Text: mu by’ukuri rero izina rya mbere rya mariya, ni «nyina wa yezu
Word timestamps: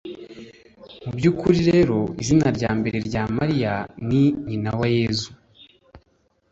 mu 1.03 1.11
by’ukuri 1.17 1.59
rero 1.71 1.97
izina 2.21 2.47
rya 2.57 2.71
mbere 2.79 2.97
rya 3.07 3.23
mariya, 3.37 3.73
ni 4.07 4.23
«nyina 4.47 4.71
wa 4.79 4.87
yezu 4.97 5.29